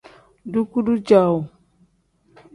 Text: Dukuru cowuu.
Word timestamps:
Dukuru 0.53 0.93
cowuu. 1.07 1.43